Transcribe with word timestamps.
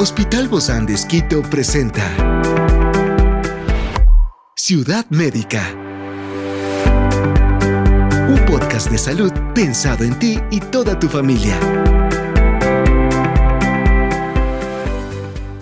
Hospital 0.00 0.46
Bozán 0.46 0.86
de 0.86 0.94
Esquito 0.94 1.42
presenta 1.42 2.04
Ciudad 4.54 5.04
Médica. 5.10 5.74
Un 8.28 8.40
podcast 8.46 8.92
de 8.92 8.98
salud 8.98 9.32
pensado 9.56 10.04
en 10.04 10.16
ti 10.20 10.38
y 10.52 10.60
toda 10.60 10.96
tu 11.00 11.08
familia. 11.08 11.58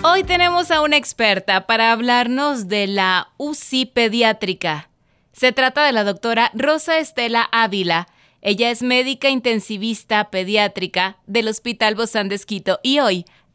Hoy 0.02 0.22
tenemos 0.24 0.70
a 0.70 0.82
una 0.82 0.98
experta 0.98 1.66
para 1.66 1.92
hablarnos 1.92 2.68
de 2.68 2.88
la 2.88 3.28
UCI 3.38 3.86
pediátrica. 3.86 4.90
Se 5.32 5.52
trata 5.52 5.82
de 5.86 5.92
la 5.92 6.04
doctora 6.04 6.50
Rosa 6.52 6.98
Estela 6.98 7.48
Ávila. 7.52 8.06
Ella 8.42 8.70
es 8.70 8.82
médica 8.82 9.30
intensivista 9.30 10.30
pediátrica 10.30 11.16
del 11.26 11.48
Hospital 11.48 11.94
Bozán 11.94 12.28
de 12.28 12.34
Esquito 12.34 12.80
y 12.82 12.98
hoy 12.98 13.24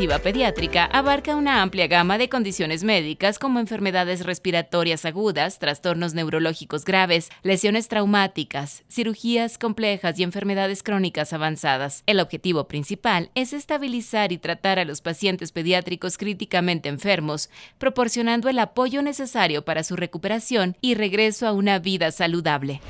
Intensiva 0.00 0.22
pediátrica 0.22 0.86
abarca 0.86 1.36
una 1.36 1.60
amplia 1.60 1.86
gama 1.86 2.16
de 2.16 2.30
condiciones 2.30 2.84
médicas 2.84 3.38
como 3.38 3.60
enfermedades 3.60 4.24
respiratorias 4.24 5.04
agudas, 5.04 5.58
trastornos 5.58 6.14
neurológicos 6.14 6.86
graves, 6.86 7.28
lesiones 7.42 7.88
traumáticas, 7.88 8.82
cirugías 8.88 9.58
complejas 9.58 10.18
y 10.18 10.22
enfermedades 10.22 10.82
crónicas 10.82 11.34
avanzadas. 11.34 12.02
El 12.06 12.20
objetivo 12.20 12.66
principal 12.66 13.30
es 13.34 13.52
estabilizar 13.52 14.32
y 14.32 14.38
tratar 14.38 14.78
a 14.78 14.86
los 14.86 15.02
pacientes 15.02 15.52
pediátricos 15.52 16.16
críticamente 16.16 16.88
enfermos, 16.88 17.50
proporcionando 17.76 18.48
el 18.48 18.58
apoyo 18.58 19.02
necesario 19.02 19.66
para 19.66 19.84
su 19.84 19.96
recuperación 19.96 20.78
y 20.80 20.94
regreso 20.94 21.46
a 21.46 21.52
una 21.52 21.78
vida 21.78 22.10
saludable. 22.10 22.80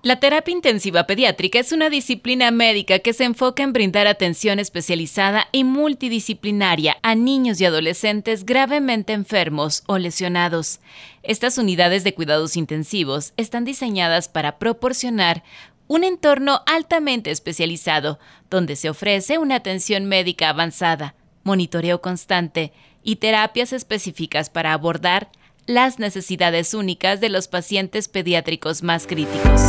La 0.00 0.20
terapia 0.20 0.52
intensiva 0.52 1.08
pediátrica 1.08 1.58
es 1.58 1.72
una 1.72 1.90
disciplina 1.90 2.52
médica 2.52 3.00
que 3.00 3.12
se 3.12 3.24
enfoca 3.24 3.64
en 3.64 3.72
brindar 3.72 4.06
atención 4.06 4.60
especializada 4.60 5.48
y 5.50 5.64
multidisciplinaria 5.64 6.98
a 7.02 7.16
niños 7.16 7.60
y 7.60 7.64
adolescentes 7.64 8.46
gravemente 8.46 9.12
enfermos 9.12 9.82
o 9.86 9.98
lesionados. 9.98 10.78
Estas 11.24 11.58
unidades 11.58 12.04
de 12.04 12.14
cuidados 12.14 12.56
intensivos 12.56 13.32
están 13.36 13.64
diseñadas 13.64 14.28
para 14.28 14.58
proporcionar 14.58 15.42
un 15.88 16.04
entorno 16.04 16.62
altamente 16.66 17.32
especializado, 17.32 18.20
donde 18.50 18.76
se 18.76 18.90
ofrece 18.90 19.38
una 19.38 19.56
atención 19.56 20.04
médica 20.04 20.50
avanzada, 20.50 21.16
monitoreo 21.42 22.00
constante 22.00 22.72
y 23.02 23.16
terapias 23.16 23.72
específicas 23.72 24.48
para 24.48 24.74
abordar 24.74 25.28
las 25.68 25.98
necesidades 25.98 26.72
únicas 26.72 27.20
de 27.20 27.28
los 27.28 27.46
pacientes 27.46 28.08
pediátricos 28.08 28.82
más 28.82 29.06
críticos. 29.06 29.60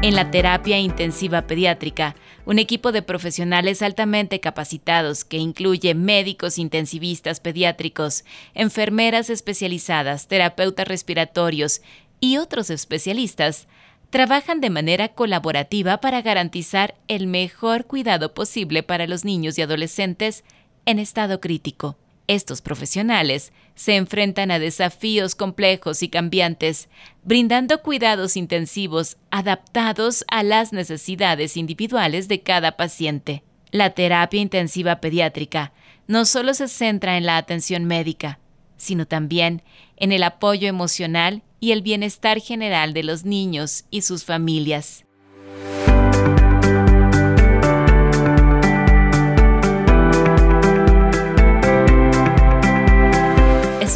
En 0.00 0.14
la 0.14 0.30
terapia 0.30 0.78
intensiva 0.78 1.42
pediátrica, 1.46 2.16
un 2.46 2.58
equipo 2.58 2.90
de 2.90 3.02
profesionales 3.02 3.82
altamente 3.82 4.40
capacitados 4.40 5.26
que 5.26 5.36
incluye 5.36 5.94
médicos 5.94 6.56
intensivistas 6.56 7.38
pediátricos, 7.38 8.24
enfermeras 8.54 9.28
especializadas, 9.28 10.26
terapeutas 10.26 10.88
respiratorios 10.88 11.82
y 12.18 12.38
otros 12.38 12.70
especialistas, 12.70 13.68
trabajan 14.08 14.62
de 14.62 14.70
manera 14.70 15.08
colaborativa 15.08 15.98
para 15.98 16.22
garantizar 16.22 16.94
el 17.08 17.26
mejor 17.26 17.84
cuidado 17.84 18.32
posible 18.32 18.82
para 18.82 19.06
los 19.06 19.26
niños 19.26 19.58
y 19.58 19.62
adolescentes 19.62 20.44
en 20.86 20.98
estado 20.98 21.42
crítico. 21.42 21.98
Estos 22.32 22.62
profesionales 22.62 23.52
se 23.74 23.96
enfrentan 23.96 24.50
a 24.50 24.58
desafíos 24.58 25.34
complejos 25.34 26.02
y 26.02 26.08
cambiantes, 26.08 26.88
brindando 27.24 27.82
cuidados 27.82 28.38
intensivos 28.38 29.18
adaptados 29.30 30.24
a 30.28 30.42
las 30.42 30.72
necesidades 30.72 31.58
individuales 31.58 32.28
de 32.28 32.40
cada 32.40 32.78
paciente. 32.78 33.44
La 33.70 33.90
terapia 33.90 34.40
intensiva 34.40 34.98
pediátrica 34.98 35.74
no 36.06 36.24
solo 36.24 36.54
se 36.54 36.68
centra 36.68 37.18
en 37.18 37.26
la 37.26 37.36
atención 37.36 37.84
médica, 37.84 38.38
sino 38.78 39.06
también 39.06 39.62
en 39.98 40.10
el 40.10 40.22
apoyo 40.22 40.68
emocional 40.68 41.42
y 41.60 41.72
el 41.72 41.82
bienestar 41.82 42.40
general 42.40 42.94
de 42.94 43.02
los 43.02 43.26
niños 43.26 43.84
y 43.90 44.02
sus 44.02 44.24
familias. 44.24 45.04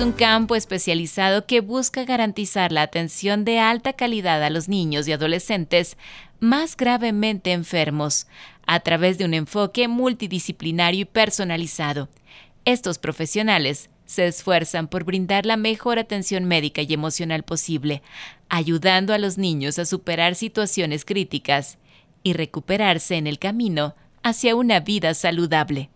Un 0.01 0.13
campo 0.13 0.57
especializado 0.57 1.47
que 1.47 1.61
busca 1.61 2.05
garantizar 2.05 2.71
la 2.71 2.83
atención 2.83 3.47
de 3.47 3.61
alta 3.61 3.95
calidad 3.95 4.43
a 4.43 4.51
los 4.51 4.69
niños 4.69 5.09
y 5.09 5.13
adolescentes 5.13 5.97
más 6.39 6.77
gravemente 6.77 7.53
enfermos, 7.53 8.27
a 8.67 8.81
través 8.81 9.17
de 9.17 9.25
un 9.25 9.33
enfoque 9.33 9.89
multidisciplinario 9.89 11.03
y 11.03 11.05
personalizado. 11.07 12.11
Estos 12.67 12.99
profesionales 12.99 13.89
se 14.05 14.27
esfuerzan 14.27 14.89
por 14.89 15.05
brindar 15.05 15.47
la 15.47 15.57
mejor 15.57 15.99
atención 15.99 16.45
médica 16.45 16.83
y 16.83 16.93
emocional 16.93 17.43
posible, 17.43 18.03
ayudando 18.51 19.15
a 19.15 19.19
los 19.19 19.39
niños 19.39 19.79
a 19.79 19.87
superar 19.87 20.35
situaciones 20.35 21.07
críticas 21.07 21.79
y 22.23 22.35
recuperarse 22.35 23.17
en 23.17 23.27
el 23.27 23.39
camino 23.39 23.95
hacia 24.23 24.57
una 24.57 24.81
vida 24.81 25.15
saludable. 25.15 25.91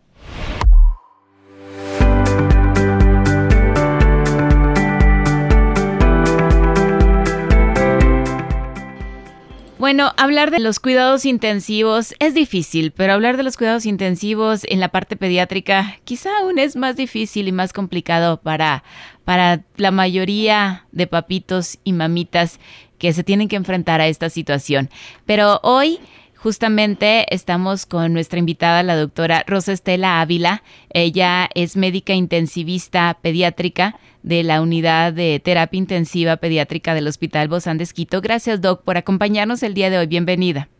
Bueno, 9.90 10.12
hablar 10.18 10.52
de 10.52 10.60
los 10.60 10.78
cuidados 10.78 11.24
intensivos 11.24 12.14
es 12.20 12.32
difícil, 12.32 12.92
pero 12.92 13.12
hablar 13.12 13.36
de 13.36 13.42
los 13.42 13.56
cuidados 13.56 13.86
intensivos 13.86 14.62
en 14.68 14.78
la 14.78 14.90
parte 14.90 15.16
pediátrica 15.16 15.98
quizá 16.04 16.30
aún 16.38 16.60
es 16.60 16.76
más 16.76 16.94
difícil 16.94 17.48
y 17.48 17.52
más 17.52 17.72
complicado 17.72 18.40
para, 18.40 18.84
para 19.24 19.64
la 19.74 19.90
mayoría 19.90 20.86
de 20.92 21.08
papitos 21.08 21.80
y 21.82 21.92
mamitas 21.92 22.60
que 22.98 23.12
se 23.12 23.24
tienen 23.24 23.48
que 23.48 23.56
enfrentar 23.56 24.00
a 24.00 24.06
esta 24.06 24.30
situación. 24.30 24.90
Pero 25.26 25.58
hoy 25.64 25.98
Justamente 26.42 27.26
estamos 27.34 27.84
con 27.84 28.14
nuestra 28.14 28.38
invitada, 28.38 28.82
la 28.82 28.96
doctora 28.96 29.44
Rosa 29.46 29.72
Estela 29.72 30.22
Ávila. 30.22 30.62
Ella 30.88 31.50
es 31.54 31.76
médica 31.76 32.14
intensivista 32.14 33.18
pediátrica 33.20 34.00
de 34.22 34.42
la 34.42 34.62
unidad 34.62 35.12
de 35.12 35.38
terapia 35.44 35.76
intensiva 35.76 36.38
pediátrica 36.38 36.94
del 36.94 37.08
Hospital 37.08 37.48
Bozán 37.48 37.76
de 37.76 37.84
Esquito. 37.84 38.22
Gracias, 38.22 38.62
Doc, 38.62 38.84
por 38.84 38.96
acompañarnos 38.96 39.62
el 39.62 39.74
día 39.74 39.90
de 39.90 39.98
hoy. 39.98 40.06
Bienvenida. 40.06 40.70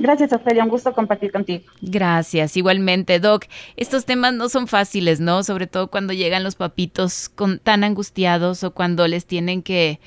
Gracias, 0.00 0.32
Ofelia. 0.32 0.64
Un 0.64 0.70
gusto 0.70 0.94
compartir 0.94 1.30
contigo. 1.30 1.64
Gracias, 1.82 2.56
igualmente, 2.56 3.20
Doc. 3.20 3.44
Estos 3.76 4.06
temas 4.06 4.32
no 4.32 4.48
son 4.48 4.66
fáciles, 4.66 5.20
¿no? 5.20 5.42
Sobre 5.42 5.66
todo 5.66 5.90
cuando 5.90 6.14
llegan 6.14 6.42
los 6.42 6.54
papitos 6.54 7.28
con, 7.28 7.58
tan 7.58 7.84
angustiados 7.84 8.64
o 8.64 8.72
cuando 8.72 9.06
les 9.06 9.26
tienen 9.26 9.62
que, 9.62 10.00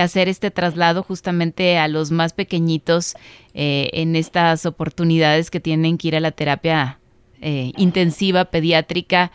hacer 0.00 0.28
este 0.28 0.52
traslado 0.52 1.02
justamente 1.02 1.76
a 1.76 1.88
los 1.88 2.12
más 2.12 2.32
pequeñitos 2.32 3.16
eh, 3.54 3.90
en 3.92 4.14
estas 4.14 4.64
oportunidades 4.64 5.50
que 5.50 5.58
tienen 5.58 5.98
que 5.98 6.06
ir 6.06 6.16
a 6.16 6.20
la 6.20 6.30
terapia 6.30 7.00
eh, 7.40 7.72
intensiva 7.76 8.44
pediátrica. 8.44 9.32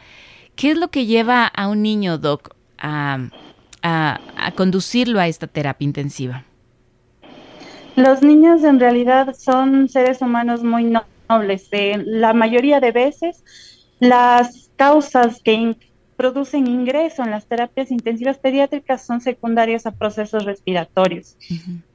¿Qué 0.56 0.72
es 0.72 0.78
lo 0.78 0.92
que 0.92 1.06
lleva 1.06 1.46
a 1.46 1.68
un 1.68 1.82
niño, 1.82 2.18
Doc, 2.18 2.56
a, 2.78 3.28
a 3.82 4.52
conducirlo 4.56 5.20
a 5.20 5.28
esta 5.28 5.48
terapia 5.48 5.84
intensiva? 5.86 6.46
Los 7.96 8.22
niños 8.22 8.64
en 8.64 8.80
realidad 8.80 9.36
son 9.38 9.88
seres 9.90 10.22
humanos 10.22 10.64
muy 10.64 10.94
nobles. 11.30 11.68
Eh, 11.72 12.02
la 12.06 12.34
mayoría 12.34 12.80
de 12.80 12.92
veces 12.92 13.44
las 14.00 14.70
causas 14.76 15.42
que 15.42 15.76
producen 16.18 16.68
ingreso 16.68 17.24
en 17.24 17.32
las 17.32 17.46
terapias 17.46 17.92
intensivas 17.92 18.38
pediátricas 18.38 19.06
son 19.06 19.22
secundarias 19.22 19.86
a 19.86 19.92
procesos 19.92 20.46
respiratorios. 20.46 21.38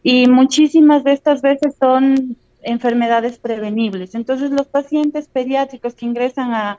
Y 0.02 0.26
muchísimas 0.26 1.04
de 1.04 1.12
estas 1.12 1.42
veces 1.42 1.74
son 1.78 2.36
enfermedades 2.62 3.38
prevenibles. 3.38 4.14
Entonces 4.14 4.50
los 4.50 4.66
pacientes 4.66 5.28
pediátricos 5.28 5.94
que 5.94 6.06
ingresan 6.06 6.52
a, 6.52 6.78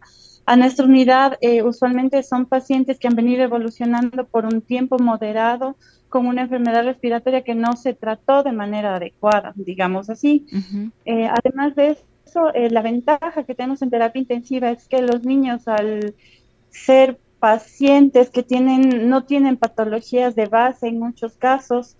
nuestra 0.57 0.85
unidad 0.85 1.37
eh, 1.41 1.63
usualmente 1.63 2.23
son 2.23 2.45
pacientes 2.45 2.99
que 2.99 3.07
han 3.07 3.15
venido 3.15 3.43
evolucionando 3.43 4.25
por 4.25 4.45
un 4.45 4.61
tiempo 4.61 4.99
moderado 4.99 5.77
con 6.09 6.27
una 6.27 6.41
enfermedad 6.41 6.83
respiratoria 6.83 7.43
que 7.43 7.55
no 7.55 7.75
se 7.77 7.93
trató 7.93 8.43
de 8.43 8.51
manera 8.51 8.95
adecuada, 8.95 9.53
digamos 9.55 10.09
así. 10.09 10.45
Eh, 11.05 11.27
además 11.27 11.73
de 11.75 11.97
eso, 12.25 12.53
eh, 12.53 12.69
la 12.69 12.81
ventaja 12.81 13.43
que 13.45 13.55
tenemos 13.55 13.81
en 13.81 13.89
terapia 13.89 14.19
intensiva 14.19 14.69
es 14.71 14.87
que 14.87 15.01
los 15.01 15.23
niños 15.23 15.67
al 15.67 16.13
ser 16.69 17.17
pacientes 17.39 18.29
que 18.29 18.43
tienen, 18.43 19.09
no 19.09 19.23
tienen 19.23 19.57
patologías 19.57 20.35
de 20.35 20.47
base 20.47 20.87
en 20.87 20.99
muchos 20.99 21.37
casos, 21.37 21.95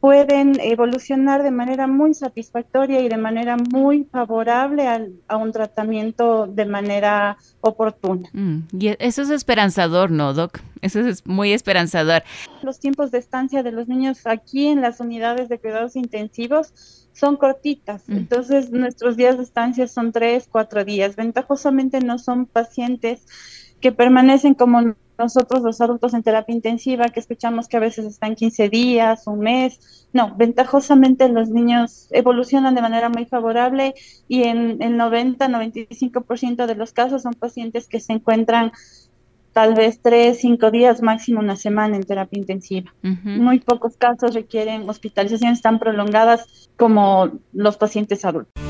pueden 0.00 0.58
evolucionar 0.60 1.42
de 1.42 1.50
manera 1.50 1.86
muy 1.86 2.14
satisfactoria 2.14 3.00
y 3.00 3.08
de 3.08 3.18
manera 3.18 3.56
muy 3.58 4.04
favorable 4.04 4.88
a 5.28 5.36
un 5.36 5.52
tratamiento 5.52 6.46
de 6.46 6.64
manera 6.64 7.36
oportuna. 7.60 8.28
Mm, 8.32 8.60
y 8.78 8.96
eso 8.98 9.22
es 9.22 9.30
esperanzador, 9.30 10.10
¿no, 10.10 10.32
Doc? 10.32 10.60
Eso 10.80 11.00
es 11.00 11.26
muy 11.26 11.52
esperanzador. 11.52 12.22
Los 12.62 12.80
tiempos 12.80 13.10
de 13.10 13.18
estancia 13.18 13.62
de 13.62 13.72
los 13.72 13.88
niños 13.88 14.26
aquí 14.26 14.68
en 14.68 14.80
las 14.80 15.00
unidades 15.00 15.50
de 15.50 15.58
cuidados 15.58 15.96
intensivos 15.96 17.08
son 17.12 17.36
cortitas, 17.36 18.08
mm. 18.08 18.16
entonces 18.16 18.70
nuestros 18.70 19.18
días 19.18 19.36
de 19.36 19.42
estancia 19.42 19.86
son 19.86 20.12
tres, 20.12 20.48
cuatro 20.50 20.84
días. 20.84 21.16
Ventajosamente 21.16 22.00
no 22.00 22.18
son 22.18 22.46
pacientes 22.46 23.26
que 23.80 23.92
permanecen 23.92 24.54
como 24.54 24.94
nosotros 25.20 25.62
los 25.62 25.80
adultos 25.80 26.14
en 26.14 26.22
terapia 26.22 26.54
intensiva, 26.54 27.08
que 27.10 27.20
escuchamos 27.20 27.68
que 27.68 27.76
a 27.76 27.80
veces 27.80 28.06
están 28.06 28.34
15 28.34 28.68
días, 28.68 29.26
un 29.26 29.40
mes. 29.40 30.08
No, 30.12 30.34
ventajosamente 30.36 31.28
los 31.28 31.50
niños 31.50 32.08
evolucionan 32.10 32.74
de 32.74 32.82
manera 32.82 33.08
muy 33.08 33.26
favorable 33.26 33.94
y 34.26 34.44
en 34.44 34.82
el 34.82 34.98
90-95% 34.98 36.66
de 36.66 36.74
los 36.74 36.92
casos 36.92 37.22
son 37.22 37.34
pacientes 37.34 37.86
que 37.86 38.00
se 38.00 38.14
encuentran 38.14 38.72
tal 39.52 39.74
vez 39.74 40.00
tres, 40.02 40.40
cinco 40.40 40.70
días, 40.70 41.02
máximo 41.02 41.40
una 41.40 41.56
semana 41.56 41.96
en 41.96 42.04
terapia 42.04 42.38
intensiva. 42.38 42.94
Muy 43.02 43.60
pocos 43.60 43.96
casos 43.96 44.34
requieren 44.34 44.88
hospitalizaciones 44.88 45.60
tan 45.60 45.78
prolongadas 45.78 46.70
como 46.76 47.30
los 47.52 47.76
pacientes 47.76 48.24
adultos. 48.24 48.69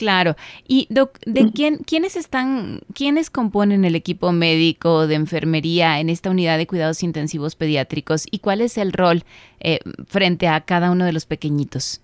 Claro. 0.00 0.34
Y 0.66 0.88
¿de 0.88 1.52
quién, 1.52 1.76
quiénes 1.84 2.16
están, 2.16 2.80
quiénes 2.94 3.28
componen 3.28 3.84
el 3.84 3.94
equipo 3.94 4.32
médico 4.32 5.06
de 5.06 5.14
enfermería 5.14 6.00
en 6.00 6.08
esta 6.08 6.30
unidad 6.30 6.56
de 6.56 6.66
cuidados 6.66 7.02
intensivos 7.02 7.54
pediátricos 7.54 8.24
y 8.30 8.38
cuál 8.38 8.62
es 8.62 8.78
el 8.78 8.94
rol 8.94 9.24
eh, 9.60 9.80
frente 10.06 10.48
a 10.48 10.62
cada 10.62 10.90
uno 10.90 11.04
de 11.04 11.12
los 11.12 11.26
pequeñitos? 11.26 12.00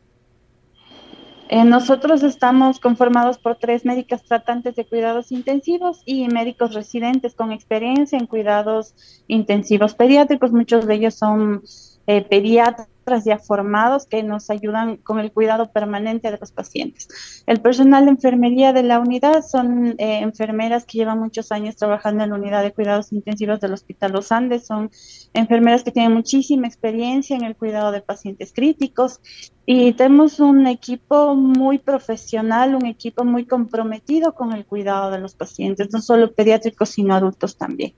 Eh, 1.49 1.65
nosotros 1.65 2.23
estamos 2.23 2.81
conformados 2.81 3.39
por 3.39 3.57
tres 3.57 3.87
médicas 3.87 4.23
tratantes 4.25 4.77
de 4.77 4.85
cuidados 4.85 5.33
intensivos 5.33 6.03
y 6.05 6.29
médicos 6.29 6.75
residentes 6.75 7.35
con 7.35 7.51
experiencia 7.51 8.19
en 8.19 8.27
cuidados 8.27 8.95
intensivos 9.27 9.95
pediátricos. 9.95 10.53
Muchos 10.53 10.87
de 10.87 10.97
ellos 10.97 11.15
son 11.15 11.63
eh, 12.07 12.21
pediatras 12.21 12.89
ya 13.25 13.39
formados 13.39 14.07
que 14.07 14.23
nos 14.25 14.51
ayudan 14.51 14.97
con 14.97 15.21
el 15.21 15.33
cuidado 15.33 15.71
permanente 15.71 16.31
de 16.31 16.39
los 16.39 16.51
pacientes. 16.51 17.45
El 17.47 17.61
personal 17.61 18.05
de 18.05 18.11
enfermería 18.11 18.73
de 18.73 18.83
la 18.83 18.99
unidad 18.99 19.45
son 19.45 19.95
eh, 19.99 20.19
enfermeras 20.23 20.85
que 20.85 20.99
llevan 20.99 21.21
muchos 21.21 21.53
años 21.53 21.77
trabajando 21.77 22.25
en 22.25 22.31
la 22.31 22.37
unidad 22.37 22.63
de 22.65 22.73
cuidados 22.73 23.13
intensivos 23.13 23.61
del 23.61 23.75
Hospital 23.75 24.13
Los 24.13 24.33
Andes, 24.33 24.67
son 24.67 24.91
enfermeras 25.35 25.85
que 25.85 25.93
tienen 25.93 26.15
muchísima 26.15 26.67
experiencia 26.67 27.37
en 27.37 27.45
el 27.45 27.55
cuidado 27.55 27.93
de 27.93 28.01
pacientes 28.01 28.53
críticos 28.53 29.21
y 29.67 29.93
tenemos 29.95 30.39
un 30.39 30.69
equipo 30.69 31.35
muy 31.35 31.79
profesional, 31.79 32.77
un 32.77 32.87
equipo 32.87 33.25
muy 33.25 33.45
comprometido 33.47 34.33
con 34.33 34.53
el 34.53 34.65
cuidado 34.65 35.11
de 35.11 35.19
los 35.19 35.35
pacientes, 35.35 35.89
no 35.93 36.01
solo 36.01 36.33
pediátricos, 36.33 36.91
sino 36.91 37.15
adultos 37.15 37.59
también. 37.59 37.93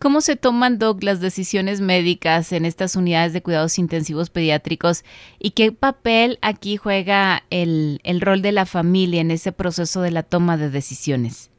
¿Cómo 0.00 0.20
se 0.20 0.34
toman, 0.34 0.78
Doc, 0.78 1.04
las 1.04 1.20
decisiones 1.20 1.80
médicas 1.80 2.50
en 2.52 2.64
estas 2.64 2.96
unidades 2.96 3.32
de 3.32 3.42
cuidados 3.42 3.78
intensivos 3.78 4.30
pediátricos 4.30 5.04
y 5.38 5.52
qué 5.52 5.70
papel 5.70 6.38
aquí 6.42 6.76
juega 6.76 7.44
el, 7.50 8.00
el 8.02 8.20
rol 8.20 8.42
de 8.42 8.50
la 8.50 8.66
familia 8.66 9.20
en 9.20 9.30
ese 9.30 9.52
proceso 9.52 10.02
de 10.02 10.10
la 10.10 10.24
toma 10.24 10.56
de 10.56 10.68
decisiones? 10.68 11.50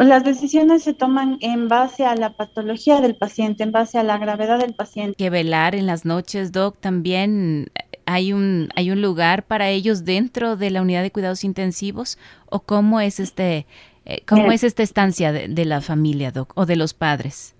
Las 0.00 0.24
decisiones 0.24 0.82
se 0.82 0.94
toman 0.94 1.36
en 1.42 1.68
base 1.68 2.06
a 2.06 2.14
la 2.14 2.32
patología 2.32 3.02
del 3.02 3.16
paciente, 3.16 3.64
en 3.64 3.72
base 3.72 3.98
a 3.98 4.02
la 4.02 4.16
gravedad 4.16 4.58
del 4.58 4.74
paciente. 4.74 5.14
Que 5.16 5.28
velar 5.28 5.74
en 5.74 5.86
las 5.86 6.06
noches, 6.06 6.52
Doc, 6.52 6.78
también 6.80 7.70
hay 8.06 8.32
un 8.32 8.70
hay 8.74 8.90
un 8.90 9.02
lugar 9.02 9.46
para 9.46 9.68
ellos 9.68 10.04
dentro 10.06 10.56
de 10.56 10.70
la 10.70 10.80
unidad 10.80 11.02
de 11.02 11.12
cuidados 11.12 11.44
intensivos 11.44 12.18
o 12.46 12.60
cómo 12.60 13.00
es 13.00 13.20
este 13.20 13.66
eh, 14.06 14.22
cómo 14.26 14.50
es 14.52 14.64
esta 14.64 14.82
estancia 14.82 15.32
de, 15.32 15.64
la 15.66 15.82
familia, 15.82 16.32
Doc, 16.32 16.52
o 16.56 16.64
de 16.64 16.76
los 16.76 16.94
padres. 16.94 17.54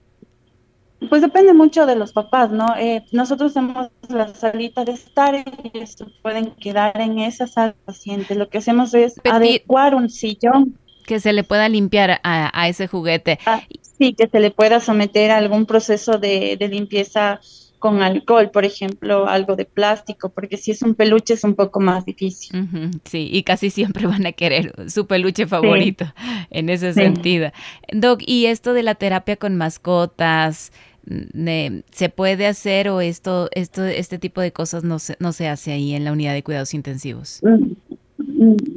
Pues 1.10 1.20
depende 1.20 1.52
mucho 1.52 1.84
de 1.84 1.94
los 1.94 2.12
papás, 2.12 2.50
¿no? 2.50 2.74
Eh, 2.76 3.04
nosotros 3.12 3.52
tenemos 3.52 3.90
la 4.08 4.34
salita 4.34 4.84
de 4.84 4.92
estar 4.92 5.34
y 5.34 5.44
ellos 5.74 5.96
pueden 6.22 6.52
quedar 6.52 6.98
en 7.00 7.18
esa 7.18 7.46
sala 7.46 7.74
paciente. 7.84 8.34
Lo 8.34 8.48
que 8.48 8.58
hacemos 8.58 8.94
es 8.94 9.14
adecuar 9.30 9.94
un 9.94 10.08
sillón 10.08 10.78
que 11.10 11.18
se 11.18 11.32
le 11.32 11.42
pueda 11.42 11.68
limpiar 11.68 12.20
a, 12.22 12.68
ese 12.68 12.86
juguete. 12.86 13.40
Ah, 13.44 13.64
sí, 13.98 14.14
que 14.14 14.28
se 14.28 14.38
le 14.38 14.52
pueda 14.52 14.78
someter 14.78 15.32
a 15.32 15.38
algún 15.38 15.66
proceso 15.66 16.18
de, 16.18 16.56
limpieza 16.70 17.40
con 17.80 18.00
alcohol, 18.00 18.52
por 18.52 18.64
ejemplo, 18.64 19.26
algo 19.26 19.56
de 19.56 19.64
plástico, 19.64 20.28
porque 20.28 20.56
si 20.56 20.70
es 20.70 20.82
un 20.82 20.94
peluche 20.94 21.34
es 21.34 21.42
un 21.42 21.56
poco 21.56 21.80
más 21.80 22.04
difícil. 22.04 22.92
sí, 23.06 23.28
y 23.32 23.42
casi 23.42 23.70
siempre 23.70 24.06
van 24.06 24.24
a 24.24 24.30
querer 24.30 24.72
su 24.88 25.08
peluche 25.08 25.48
favorito 25.48 26.04
en 26.50 26.68
ese 26.68 26.92
sentido. 26.92 27.50
Doc, 27.92 28.20
¿y 28.24 28.46
esto 28.46 28.72
de 28.72 28.84
la 28.84 28.94
terapia 28.94 29.34
con 29.34 29.56
mascotas? 29.56 30.70
Mm, 31.06 31.80
¿Se 31.90 32.08
puede 32.08 32.46
hacer 32.46 32.88
o 32.88 33.00
esto, 33.00 33.48
esto, 33.50 33.84
este 33.84 34.20
tipo 34.20 34.40
de 34.40 34.52
cosas 34.52 34.84
no 34.84 35.00
se, 35.00 35.16
no 35.18 35.32
se 35.32 35.48
hace 35.48 35.72
ahí 35.72 35.92
en 35.92 36.04
la 36.04 36.12
unidad 36.12 36.34
de 36.34 36.44
cuidados 36.44 36.72
intensivos? 36.72 37.40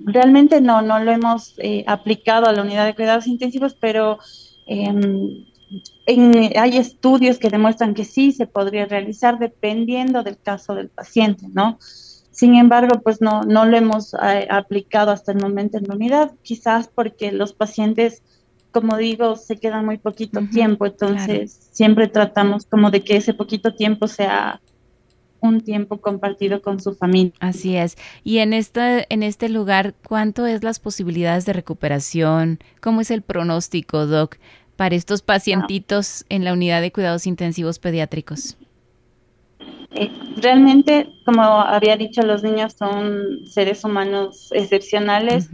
Realmente 0.06 0.62
no, 0.62 0.82
no 0.82 1.00
lo 1.00 1.12
hemos 1.12 1.56
eh, 1.58 1.84
aplicado 1.88 2.48
a 2.48 2.54
la 2.54 2.62
unidad 2.62 2.86
de 2.86 2.96
cuidados 2.96 3.28
intensivos, 3.28 3.76
pero 3.80 4.20
em, 4.66 5.46
hay 6.56 6.78
estudios 6.78 7.38
que 7.40 7.50
demuestran 7.50 7.94
que 7.94 8.06
sí 8.06 8.32
se 8.32 8.48
podría 8.48 8.86
realizar 8.86 9.40
dependiendo 9.40 10.24
del 10.24 10.38
caso 10.38 10.76
del 10.76 10.90
paciente, 10.90 11.48
¿no? 11.54 11.78
Sin 12.32 12.56
embargo, 12.56 13.00
pues 13.02 13.22
no, 13.22 13.44
no 13.44 13.66
lo 13.66 13.78
hemos 13.78 14.14
eh, 14.16 14.48
aplicado 14.50 15.12
hasta 15.12 15.32
el 15.32 15.40
momento 15.40 15.78
en 15.78 15.86
la 15.88 15.96
unidad, 15.96 16.32
quizás 16.42 16.88
porque 16.88 17.32
los 17.32 17.54
pacientes, 17.54 18.24
como 18.72 18.98
digo, 18.98 19.36
se 19.36 19.58
quedan 19.58 19.86
muy 19.86 20.00
poquito 20.00 20.42
tiempo, 20.52 20.86
entonces 20.86 21.70
siempre 21.72 22.08
tratamos 22.08 22.66
como 22.66 22.90
de 22.90 23.04
que 23.04 23.18
ese 23.18 23.34
poquito 23.36 23.76
tiempo 23.76 24.08
sea 24.08 24.62
un 25.44 25.62
tiempo 25.62 26.00
compartido 26.00 26.62
con 26.62 26.80
su 26.80 26.96
familia. 26.96 27.34
Así 27.40 27.76
es. 27.76 27.98
Y 28.24 28.38
en 28.40 28.54
este, 28.54 29.06
en 29.14 29.24
este 29.24 29.50
lugar, 29.50 29.94
¿cuánto 30.08 30.46
es 30.46 30.64
las 30.64 30.80
posibilidades 30.80 31.46
de 31.46 31.54
recuperación? 31.54 32.60
¿Cómo 32.82 33.02
es 33.02 33.12
el 33.12 33.22
pronóstico, 33.22 34.08
Doc, 34.08 34.38
para 34.78 34.96
estos 34.96 35.22
pacientitos 35.22 36.26
en 36.30 36.46
la 36.46 36.54
unidad 36.54 36.82
de 36.82 36.92
cuidados 36.92 37.28
intensivos 37.28 37.78
pediátricos? 37.78 38.58
Eh, 39.92 40.10
realmente, 40.38 41.10
como 41.26 41.44
había 41.44 41.98
dicho, 41.98 42.22
los 42.24 42.42
niños 42.42 42.74
son 42.74 43.46
seres 43.46 43.84
humanos 43.84 44.50
excepcionales 44.54 45.50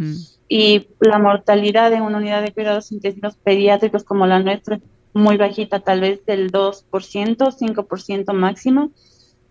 y 0.47 0.87
la 0.99 1.17
mortalidad 1.17 1.91
en 1.93 2.03
una 2.03 2.17
unidad 2.17 2.43
de 2.43 2.53
cuidados 2.53 2.91
intensivos 2.91 3.35
pediátricos 3.37 4.03
como 4.03 4.27
la 4.27 4.39
nuestra 4.39 4.75
es 4.75 4.81
muy 5.13 5.35
bajita, 5.37 5.79
tal 5.79 6.01
vez 6.01 6.23
del 6.25 6.51
2%, 6.51 6.83
5% 6.91 8.33
máximo. 8.33 8.91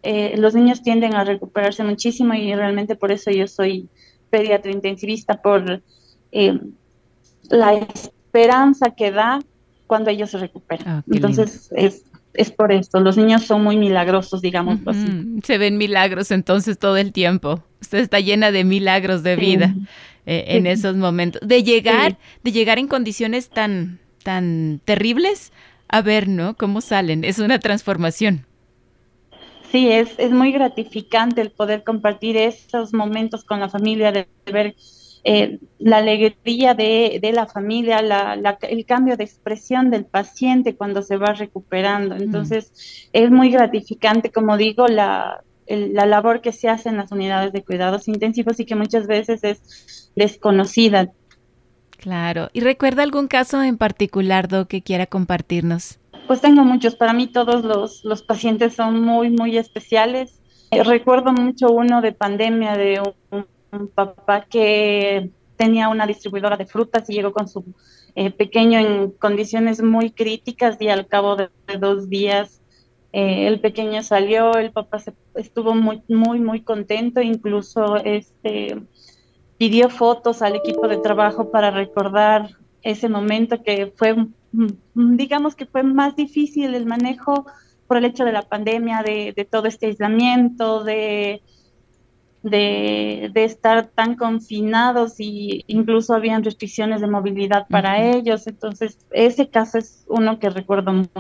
Eh, 0.03 0.35
los 0.39 0.55
niños 0.55 0.83
tienden 0.83 1.15
a 1.15 1.25
recuperarse 1.25 1.83
muchísimo 1.83 2.35
y 2.35 2.55
realmente 2.55 2.95
por 2.95 3.11
eso 3.11 3.31
yo 3.31 3.47
soy 3.47 3.89
pediatra 4.31 4.71
intensivista, 4.71 5.43
por 5.43 5.83
eh, 6.33 6.61
la 7.51 7.75
esperanza 7.75 8.91
que 8.91 9.11
da 9.11 9.41
cuando 9.87 10.11
ellos 10.11 10.31
se 10.31 10.39
recuperan. 10.39 10.87
Ah, 10.87 11.03
entonces 11.11 11.71
es, 11.75 12.05
es 12.35 12.51
por 12.51 12.71
esto, 12.71 13.01
los 13.01 13.17
niños 13.17 13.45
son 13.45 13.65
muy 13.65 13.77
milagrosos, 13.77 14.41
digamos 14.41 14.79
así. 14.87 15.41
Se 15.43 15.59
ven 15.59 15.79
milagros 15.79 16.31
entonces 16.31 16.79
todo 16.79 16.97
el 16.97 17.13
tiempo. 17.13 17.63
Usted 17.81 17.99
está 17.99 18.21
llena 18.21 18.53
de 18.53 18.65
milagros 18.65 19.23
de 19.23 19.37
vida 19.37 19.75
eh, 20.27 20.45
en 20.49 20.67
esos 20.67 20.97
momentos. 20.97 21.41
De 21.47 21.63
llegar, 21.65 22.19
de 22.45 22.53
llegar 22.53 22.79
en 22.79 22.87
condiciones 22.87 23.49
tan, 23.49 23.99
tan 24.23 24.81
terribles, 24.85 25.53
a 25.89 26.03
ver, 26.03 26.29
¿no? 26.29 26.55
¿Cómo 26.55 26.81
salen? 26.81 27.25
Es 27.25 27.39
una 27.39 27.59
transformación. 27.59 28.47
Sí, 29.71 29.91
es, 29.91 30.15
es 30.19 30.31
muy 30.31 30.53
gratificante 30.53 31.43
el 31.43 31.51
poder 31.51 31.85
compartir 31.85 32.37
esos 32.37 32.95
momentos 32.95 33.45
con 33.45 33.61
la 33.61 33.69
familia, 33.69 34.13
de 34.13 34.27
ver 34.51 34.75
eh, 35.25 35.59
la 35.79 35.99
alegría 35.99 36.73
de, 36.73 37.21
la 37.35 37.47
familia, 37.47 37.99
el 38.63 38.87
cambio 38.87 39.17
de 39.17 39.25
expresión 39.25 39.91
del 39.91 40.07
paciente 40.07 40.75
cuando 40.75 41.03
se 41.03 41.19
va 41.19 41.35
recuperando. 41.35 42.17
Entonces, 42.17 43.09
es 43.13 43.31
muy 43.31 43.51
gratificante, 43.51 44.31
como 44.31 44.57
digo, 44.57 44.87
la, 44.87 45.45
la 45.67 46.07
labor 46.07 46.41
que 46.41 46.53
se 46.53 46.69
hace 46.69 46.89
en 46.89 46.97
las 46.97 47.13
unidades 47.13 47.53
de 47.53 47.63
cuidados 47.63 48.09
intensivos 48.09 48.59
y 48.61 48.65
que 48.65 48.75
muchas 48.75 49.07
veces 49.07 49.45
es 49.45 50.11
desconocida. 50.17 51.13
Claro. 51.99 52.49
¿Y 52.53 52.61
recuerda 52.61 53.03
algún 53.03 53.29
caso 53.29 53.63
en 53.63 53.77
particular, 53.77 54.49
Do, 54.49 54.67
que 54.67 54.83
quiera 54.83 55.07
compartirnos? 55.07 55.98
Pues 56.29 56.41
tengo 56.41 56.63
muchos. 56.63 56.95
Para 56.95 57.13
mí 57.13 57.27
todos 57.27 57.65
los, 57.65 58.05
los 58.05 58.23
pacientes 58.23 58.75
son 58.75 59.01
muy, 59.01 59.31
muy 59.31 59.57
especiales. 59.59 60.41
Eh, 60.71 60.85
recuerdo 60.85 61.33
mucho 61.33 61.73
uno 61.73 62.01
de 62.03 62.13
pandemia 62.13 62.77
de 62.77 63.03
un, 63.31 63.47
papá 63.95 64.47
que 64.49 65.31
tenía 65.57 65.89
una 65.89 66.07
distribuidora 66.07 66.57
de 66.57 66.67
frutas 66.67 67.09
y 67.11 67.15
llegó 67.15 67.33
con 67.33 67.49
su 67.49 67.65
eh, 68.15 68.31
pequeño 68.31 68.79
en 68.79 69.11
condiciones 69.11 69.83
muy 69.83 70.11
críticas 70.11 70.77
y 70.81 70.89
al 70.89 71.07
cabo 71.07 71.37
de 71.37 71.49
dos 71.79 72.09
días 72.09 72.63
eh, 73.13 73.47
el 73.47 73.61
pequeño 73.61 74.03
salió, 74.03 74.55
el 74.55 74.71
papá 74.71 74.99
se, 74.99 75.15
estuvo 75.35 75.75
muy, 75.75 76.03
muy, 76.09 76.41
muy 76.41 76.63
contento, 76.63 77.21
incluso 77.23 77.97
este, 77.97 78.83
pidió 79.57 79.89
fotos 79.89 80.43
al 80.43 80.57
equipo 80.57 80.89
de 80.89 80.99
trabajo 80.99 81.51
para 81.51 81.71
recordar 81.71 82.51
ese 82.83 83.09
momento 83.09 83.63
que 83.63 83.93
fue, 83.97 84.15
mm, 84.15 84.35
digamos 84.95 85.55
que 85.55 85.67
fue 85.67 85.83
más 85.83 86.17
difícil 86.17 86.75
el 86.75 86.87
manejo 86.87 87.47
por 87.87 87.97
el 87.97 88.05
hecho 88.05 88.25
de 88.25 88.33
la 88.33 88.43
pandemia, 88.43 89.03
de, 89.03 89.33
de 89.37 89.45
todo 89.45 89.67
este 89.67 89.87
aislamiento, 89.87 90.85
de 90.85 91.43
de, 92.43 93.31
estar 93.35 93.89
tan 93.89 94.17
confinados 94.17 95.15
y 95.19 95.65
incluso 95.67 96.15
habían 96.15 96.45
restricciones 96.45 97.01
de 97.01 97.07
movilidad 97.07 97.67
para 97.69 98.03
ellos. 98.03 98.47
Entonces, 98.47 98.99
ese 99.11 99.49
caso 99.49 99.79
es 99.79 100.05
uno 100.09 100.39
que 100.39 100.51
recuerdo 100.51 100.93
mucho. 100.93 101.13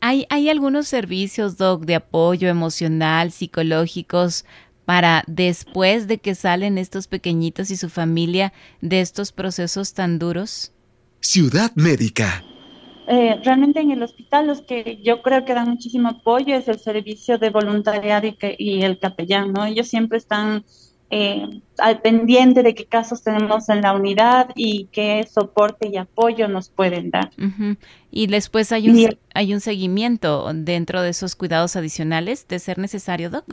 ¿Hay, 0.00 0.26
¿Hay 0.30 0.48
algunos 0.48 0.88
servicios, 0.88 1.56
Doc, 1.56 1.84
de 1.84 1.96
apoyo 1.96 2.48
emocional, 2.48 3.30
psicológicos 3.32 4.44
para 4.84 5.22
después 5.26 6.08
de 6.08 6.18
que 6.18 6.34
salen 6.34 6.78
estos 6.78 7.08
pequeñitos 7.08 7.70
y 7.70 7.76
su 7.76 7.90
familia 7.90 8.52
de 8.80 9.00
estos 9.00 9.32
procesos 9.32 9.92
tan 9.92 10.18
duros? 10.18 10.72
Ciudad 11.20 11.72
Médica. 11.74 12.44
Eh, 13.06 13.40
realmente 13.42 13.80
en 13.80 13.90
el 13.90 14.02
hospital 14.02 14.46
los 14.46 14.60
que 14.60 15.00
yo 15.02 15.22
creo 15.22 15.44
que 15.44 15.54
dan 15.54 15.70
muchísimo 15.70 16.08
apoyo 16.08 16.54
es 16.54 16.68
el 16.68 16.78
servicio 16.78 17.38
de 17.38 17.50
voluntariado 17.50 18.26
y, 18.26 18.36
y 18.58 18.82
el 18.82 18.98
capellán, 18.98 19.52
¿no? 19.52 19.64
Ellos 19.64 19.88
siempre 19.88 20.18
están 20.18 20.64
eh, 21.10 21.62
al 21.78 22.02
pendiente 22.02 22.62
de 22.62 22.74
qué 22.74 22.84
casos 22.84 23.22
tenemos 23.22 23.70
en 23.70 23.80
la 23.80 23.94
unidad 23.94 24.50
y 24.54 24.88
qué 24.92 25.26
soporte 25.32 25.88
y 25.88 25.96
apoyo 25.96 26.48
nos 26.48 26.68
pueden 26.68 27.10
dar. 27.10 27.30
Y 28.10 28.26
después 28.26 28.72
hay 28.72 28.90
un, 28.90 29.16
hay 29.32 29.54
un 29.54 29.60
seguimiento 29.60 30.50
dentro 30.52 31.00
de 31.00 31.08
esos 31.08 31.34
cuidados 31.34 31.76
adicionales 31.76 32.46
de 32.46 32.58
ser 32.58 32.76
necesario, 32.78 33.30
Doc. 33.30 33.46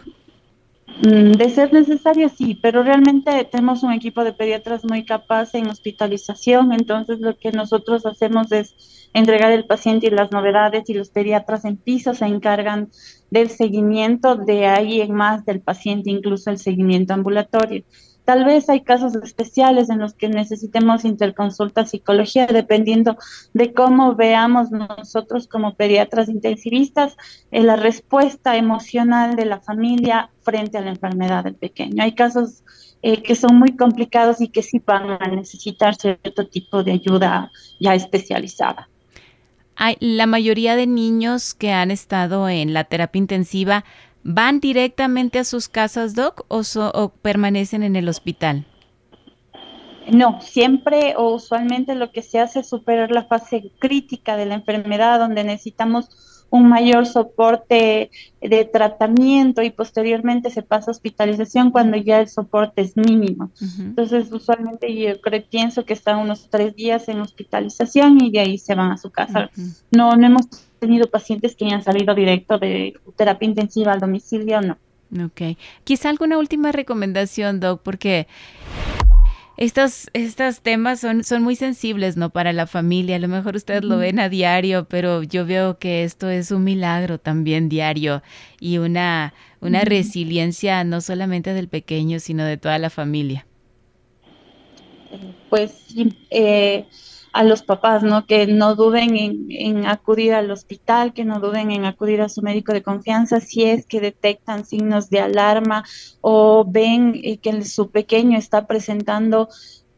Mm, 0.87 1.33
de 1.33 1.49
ser 1.49 1.73
necesario, 1.73 2.29
sí, 2.29 2.57
pero 2.61 2.83
realmente 2.83 3.43
tenemos 3.51 3.83
un 3.83 3.91
equipo 3.91 4.23
de 4.23 4.33
pediatras 4.33 4.85
muy 4.85 5.03
capaz 5.03 5.53
en 5.55 5.67
hospitalización, 5.67 6.71
entonces 6.71 7.19
lo 7.19 7.35
que 7.37 7.51
nosotros 7.51 8.05
hacemos 8.05 8.51
es 8.51 9.09
entregar 9.13 9.51
el 9.51 9.65
paciente 9.65 10.07
y 10.07 10.11
las 10.11 10.31
novedades 10.31 10.89
y 10.89 10.93
los 10.93 11.09
pediatras 11.09 11.65
en 11.65 11.77
piso 11.77 12.13
se 12.13 12.25
encargan 12.25 12.89
del 13.29 13.49
seguimiento 13.49 14.35
de 14.35 14.67
ahí 14.67 15.01
en 15.01 15.13
más 15.13 15.43
del 15.45 15.61
paciente, 15.61 16.11
incluso 16.11 16.49
el 16.49 16.59
seguimiento 16.59 17.13
ambulatorio. 17.13 17.83
Tal 18.25 18.43
vez 18.43 18.69
hay 18.69 18.81
casos 18.81 19.15
especiales 19.15 19.89
en 19.91 19.99
los 19.99 20.15
que 20.15 20.27
necesitemos 20.27 21.05
interconsulta 21.05 21.85
psicología, 21.85 22.47
dependiendo 22.47 23.17
de 23.53 23.71
cómo 23.73 24.15
veamos 24.15 24.71
nosotros 24.71 25.47
como 25.47 25.75
pediatras 25.75 26.27
intensivistas 26.27 27.15
en 27.51 27.63
eh, 27.63 27.65
la 27.65 27.75
respuesta 27.75 28.57
emocional 28.57 29.35
de 29.35 29.45
la 29.45 29.61
familia 29.61 30.31
frente 30.41 30.79
a 30.79 30.81
la 30.81 30.89
enfermedad 30.89 31.43
del 31.43 31.55
pequeño. 31.55 32.03
Hay 32.03 32.13
casos 32.13 32.63
eh, 33.03 33.21
que 33.21 33.35
son 33.35 33.59
muy 33.59 33.77
complicados 33.77 34.41
y 34.41 34.47
que 34.47 34.63
sí 34.63 34.81
van 34.83 35.11
a 35.11 35.27
necesitar 35.27 35.95
cierto 35.95 36.47
tipo 36.47 36.83
de 36.83 36.93
ayuda 36.93 37.51
ya 37.79 37.93
especializada. 37.93 38.89
La 39.99 40.25
mayoría 40.25 40.75
de 40.75 40.87
niños 40.87 41.53
que 41.53 41.71
han 41.71 41.91
estado 41.91 42.47
en 42.47 42.73
la 42.73 42.85
terapia 42.85 43.19
intensiva 43.19 43.83
¿Van 44.27 44.59
directamente 44.59 45.37
a 45.37 45.43
sus 45.43 45.69
casas, 45.69 46.15
Doc, 46.15 46.45
o, 46.47 47.09
permanecen 47.21 47.83
en 47.83 47.95
el 47.95 48.09
hospital? 48.09 48.65
No, 50.11 50.41
siempre 50.41 51.13
o 51.15 51.35
usualmente 51.35 51.93
lo 51.93 52.11
que 52.11 52.23
se 52.23 52.39
hace 52.39 52.61
es 52.61 52.69
superar 52.69 53.11
la 53.11 53.25
fase 53.25 53.71
crítica 53.77 54.35
de 54.35 54.47
la 54.47 54.55
enfermedad, 54.55 55.19
donde 55.19 55.43
necesitamos 55.43 56.34
un 56.49 56.69
mayor 56.69 57.05
soporte 57.05 58.11
de 58.41 58.65
tratamiento 58.65 59.61
y 59.61 59.71
posteriormente 59.71 60.49
se 60.49 60.61
pasa 60.61 60.89
a 60.89 60.93
hospitalización 60.93 61.71
cuando 61.71 61.97
ya 61.97 62.19
el 62.19 62.29
soporte 62.29 62.81
es 62.81 62.95
mínimo. 62.95 63.51
Entonces, 63.79 64.31
usualmente 64.31 64.93
yo 64.95 65.19
creo, 65.21 65.43
pienso 65.49 65.85
que 65.85 65.93
están 65.93 66.19
unos 66.19 66.49
tres 66.49 66.75
días 66.75 67.09
en 67.09 67.19
hospitalización 67.19 68.21
y 68.21 68.31
de 68.31 68.39
ahí 68.39 68.57
se 68.57 68.75
van 68.75 68.91
a 68.91 68.97
su 68.97 69.11
casa. 69.11 69.49
No, 69.91 70.15
no 70.15 70.25
hemos 70.25 70.45
tenido 70.79 71.09
pacientes 71.09 71.55
que 71.55 71.65
hayan 71.65 71.83
salido 71.83 72.13
directo 72.15 72.57
de 72.57 72.93
terapia 73.15 73.47
intensiva 73.47 73.93
al 73.93 73.99
domicilio, 73.99 74.61
no. 74.61 74.77
Ok. 75.25 75.57
Quizá 75.83 76.09
alguna 76.09 76.37
última 76.37 76.71
recomendación, 76.71 77.59
Doc, 77.59 77.81
porque 77.83 78.27
estos, 79.57 80.09
estos 80.13 80.61
temas 80.61 80.99
son, 80.99 81.23
son 81.23 81.41
muy 81.41 81.55
sensibles, 81.55 82.17
¿no? 82.17 82.29
Para 82.29 82.51
la 82.51 82.67
familia. 82.67 83.15
A 83.15 83.19
lo 83.19 83.27
mejor 83.27 83.55
ustedes 83.55 83.83
lo 83.83 83.97
ven 83.97 84.19
a 84.19 84.29
diario, 84.29 84.85
pero 84.85 85.23
yo 85.23 85.45
veo 85.45 85.77
que 85.79 86.03
esto 86.03 86.29
es 86.29 86.51
un 86.51 86.63
milagro 86.63 87.19
también 87.19 87.69
diario 87.69 88.21
y 88.59 88.79
una, 88.79 89.33
una 89.61 89.81
resiliencia 89.81 90.83
no 90.83 90.99
solamente 90.99 91.53
del 91.53 91.69
pequeño, 91.69 92.19
sino 92.19 92.43
de 92.43 92.57
toda 92.57 92.77
la 92.79 92.89
familia. 92.89 93.45
Pues 95.49 95.71
eh, 96.31 96.85
a 97.35 97.43
los 97.43 97.63
papás, 97.63 98.01
¿no? 98.01 98.25
Que 98.25 98.47
no 98.47 98.75
duden 98.75 99.17
en, 99.49 99.85
acudir 99.87 100.33
al 100.33 100.49
hospital, 100.51 101.11
que 101.13 101.25
no 101.25 101.41
duden 101.41 101.69
en 101.69 101.83
acudir 101.83 102.21
a 102.21 102.29
su 102.29 102.41
médico 102.41 102.71
de 102.71 102.81
confianza 102.81 103.41
si 103.41 103.65
es 103.65 103.85
que 103.85 103.99
detectan 103.99 104.65
signos 104.65 105.09
de 105.09 105.19
alarma 105.19 105.83
o 106.21 106.63
ven 106.65 107.19
eh, 107.25 107.37
que 107.39 107.61
su 107.65 107.91
pequeño 107.91 108.37
está 108.37 108.67
presentando 108.67 109.49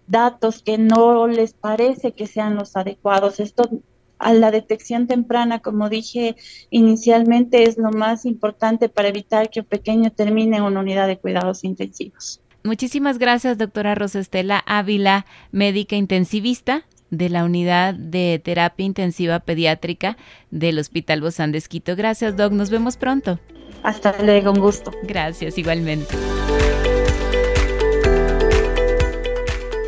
datos 0.08 0.64
que 0.64 0.80
no 0.80 1.28
les 1.28 1.54
parece 1.54 2.12
que 2.14 2.26
sean 2.26 2.56
los 2.56 2.76
adecuados. 2.76 3.40
Esto 3.40 3.70
a 4.18 4.34
la 4.34 4.50
detección 4.50 5.06
temprana, 5.06 5.60
como 5.60 5.90
dije 5.90 6.38
inicialmente, 6.72 7.70
es 7.70 7.78
lo 7.78 7.92
más 7.92 8.26
importante 8.26 8.90
para 8.90 9.10
evitar 9.10 9.52
que 9.52 9.60
un 9.60 9.68
pequeño 9.68 10.10
termine 10.10 10.58
en 10.58 10.64
una 10.64 10.80
unidad 10.80 11.06
de 11.06 11.20
cuidados 11.20 11.64
intensivos. 11.64 12.42
Muchísimas 12.64 13.20
gracias, 13.20 13.60
doctora 13.60 13.94
Rosestela 13.94 14.58
Ávila, 14.66 15.28
médica 15.52 15.96
intensivista 15.96 16.84
de 17.10 17.30
la 17.30 17.44
unidad 17.44 17.94
de 17.94 18.42
terapia 18.44 18.86
intensiva 18.86 19.40
pediátrica 19.40 20.18
del 20.52 20.80
Hospital 20.80 21.22
Bozán 21.22 21.52
de 21.52 21.58
Esquito. 21.58 21.96
Gracias, 21.96 22.36
Doc. 22.36 22.52
Nos 22.52 22.70
vemos 22.70 22.98
pronto. 22.98 23.40
Hasta 23.84 24.16
luego, 24.24 24.52
un 24.52 24.60
gusto. 24.60 24.92
Gracias, 25.04 25.58
igualmente. 25.58 26.16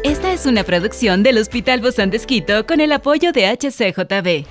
Esta 0.03 0.33
es 0.33 0.45
una 0.45 0.63
producción 0.63 1.23
del 1.23 1.37
Hospital 1.37 1.81
Bozán 1.81 2.09
de 2.09 2.17
Esquito 2.17 2.65
con 2.65 2.79
el 2.79 2.91
apoyo 2.91 3.31
de 3.31 3.47
HCJB. 3.47 4.45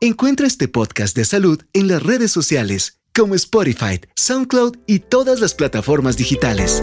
Encuentra 0.00 0.46
este 0.46 0.68
podcast 0.68 1.16
de 1.16 1.24
salud 1.24 1.62
en 1.72 1.88
las 1.88 2.02
redes 2.02 2.30
sociales 2.30 3.00
como 3.14 3.34
Spotify, 3.34 4.00
SoundCloud 4.14 4.76
y 4.86 4.98
todas 4.98 5.40
las 5.40 5.54
plataformas 5.54 6.18
digitales. 6.18 6.82